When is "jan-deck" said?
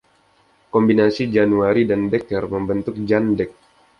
3.09-3.51